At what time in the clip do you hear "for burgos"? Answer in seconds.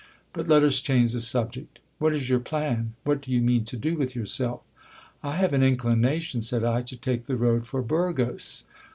7.67-8.65